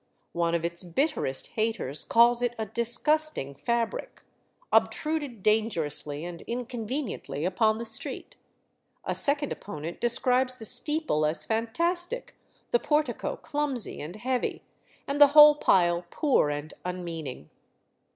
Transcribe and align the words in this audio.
One 0.31 0.55
of 0.55 0.65
its 0.65 0.83
bitterest 0.83 1.49
haters 1.49 2.03
calls 2.03 2.41
it 2.41 2.55
a 2.57 2.65
"disgusting 2.65 3.53
fabric," 3.53 4.23
obtruded 4.73 5.43
dangerously 5.43 6.25
and 6.25 6.41
inconveniently 6.47 7.45
upon 7.45 7.77
the 7.77 7.85
street. 7.85 8.35
A 9.05 9.13
second 9.13 9.51
opponent 9.51 10.01
describes 10.01 10.55
the 10.55 10.65
steeple 10.65 11.23
as 11.23 11.45
fantastic, 11.45 12.33
the 12.71 12.79
portico 12.79 13.35
clumsy 13.35 14.01
and 14.01 14.15
heavy, 14.15 14.63
and 15.07 15.21
the 15.21 15.27
whole 15.37 15.53
pile 15.53 16.03
poor 16.09 16.49
and 16.49 16.73
unmeaning. 16.83 17.51